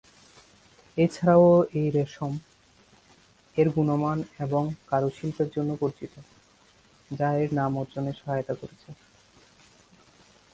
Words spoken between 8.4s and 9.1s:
করেছে।